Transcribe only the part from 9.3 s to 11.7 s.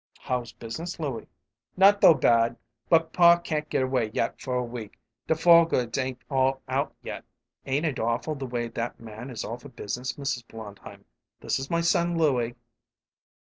all for business, Mrs. Blondheim? This is